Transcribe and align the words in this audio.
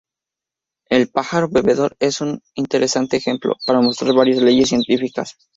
El 0.89 1.09
pájaro 1.09 1.47
bebedor 1.47 1.95
es 1.99 2.21
un 2.21 2.41
interesante 2.55 3.17
ejemplo 3.17 3.57
para 3.67 3.81
mostrar 3.81 4.15
varias 4.15 4.41
leyes 4.41 4.69
científicas. 4.69 5.37